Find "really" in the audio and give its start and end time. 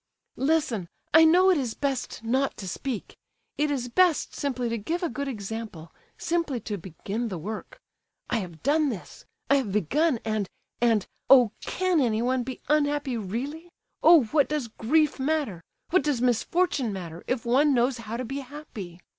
13.15-13.69